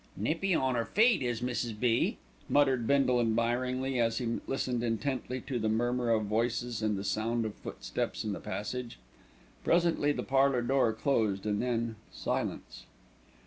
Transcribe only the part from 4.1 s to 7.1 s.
he listened intently to the murmur of voices and the